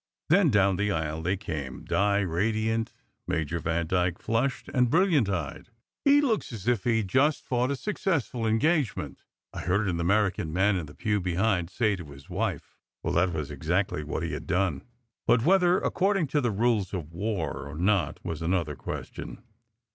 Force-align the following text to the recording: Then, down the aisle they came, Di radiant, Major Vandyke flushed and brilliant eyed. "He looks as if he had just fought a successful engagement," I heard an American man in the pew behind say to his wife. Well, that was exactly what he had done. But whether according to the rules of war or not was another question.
Then, 0.29 0.49
down 0.49 0.77
the 0.77 0.91
aisle 0.91 1.21
they 1.21 1.37
came, 1.37 1.85
Di 1.85 2.21
radiant, 2.21 2.91
Major 3.27 3.59
Vandyke 3.59 4.17
flushed 4.17 4.67
and 4.73 4.89
brilliant 4.89 5.29
eyed. 5.29 5.69
"He 6.03 6.21
looks 6.21 6.51
as 6.51 6.67
if 6.67 6.85
he 6.85 6.97
had 6.97 7.07
just 7.07 7.45
fought 7.45 7.69
a 7.69 7.75
successful 7.75 8.47
engagement," 8.47 9.21
I 9.53 9.59
heard 9.61 9.87
an 9.87 9.99
American 9.99 10.51
man 10.51 10.75
in 10.75 10.87
the 10.87 10.95
pew 10.95 11.21
behind 11.21 11.69
say 11.69 11.95
to 11.97 12.05
his 12.05 12.31
wife. 12.31 12.79
Well, 13.03 13.13
that 13.13 13.31
was 13.31 13.51
exactly 13.51 14.03
what 14.03 14.23
he 14.23 14.33
had 14.33 14.47
done. 14.47 14.81
But 15.27 15.45
whether 15.45 15.77
according 15.79 16.25
to 16.29 16.41
the 16.41 16.49
rules 16.49 16.95
of 16.95 17.13
war 17.13 17.67
or 17.69 17.75
not 17.75 18.19
was 18.25 18.41
another 18.41 18.75
question. 18.75 19.43